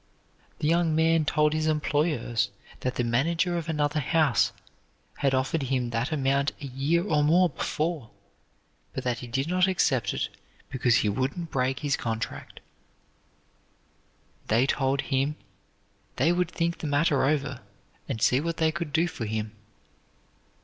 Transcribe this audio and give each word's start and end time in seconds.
The 0.57 0.67
young 0.67 0.95
man 0.95 1.25
told 1.25 1.53
his 1.53 1.67
employers 1.67 2.49
that 2.79 2.95
the 2.95 3.03
manager 3.03 3.55
of 3.55 3.69
another 3.69 3.99
house 3.99 4.51
had 5.17 5.35
offered 5.35 5.61
him 5.61 5.91
that 5.91 6.11
amount 6.11 6.53
a 6.59 6.65
year 6.65 7.03
or 7.03 7.23
more 7.23 7.49
before, 7.49 8.09
but 8.93 9.03
that 9.03 9.19
he 9.19 9.27
did 9.27 9.47
not 9.47 9.67
accept 9.67 10.11
it 10.15 10.29
because 10.71 10.95
he 11.05 11.07
wouldn't 11.09 11.51
break 11.51 11.81
his 11.81 11.97
contract. 11.97 12.61
They 14.47 14.65
told 14.65 15.01
him 15.01 15.35
they 16.15 16.31
would 16.31 16.49
think 16.49 16.79
the 16.79 16.87
matter 16.87 17.23
over 17.23 17.59
and 18.09 18.19
see 18.23 18.41
what 18.41 18.57
they 18.57 18.71
could 18.71 18.91
do 18.91 19.07
for 19.07 19.25
him. 19.27 19.51